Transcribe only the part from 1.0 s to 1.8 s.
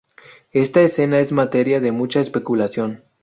es materia